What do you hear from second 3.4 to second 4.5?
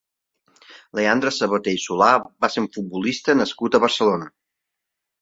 nascut a Barcelona.